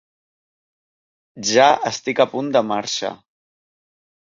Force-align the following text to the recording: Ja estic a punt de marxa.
Ja 1.51 1.69
estic 1.93 2.25
a 2.25 2.29
punt 2.35 2.53
de 2.59 2.67
marxa. 2.75 3.17